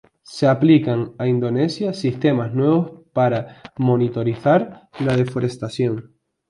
Se 0.23 0.47
aplican 0.47 1.13
a 1.19 1.27
Indonesia 1.27 1.93
sistemas 1.93 2.55
nuevos 2.55 3.03
para 3.13 3.61
monitorizar 3.77 4.89
la 4.99 5.15
deforestación. 5.15 6.15